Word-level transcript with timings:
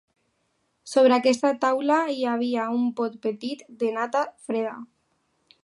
Sobre 0.93 1.15
aquesta 1.17 1.51
taula 1.65 1.97
hi 2.15 2.25
havia 2.31 2.65
un 2.79 2.87
pot 3.01 3.21
petit 3.27 3.63
de 3.85 3.93
nata 3.99 4.25
freda. 4.49 4.73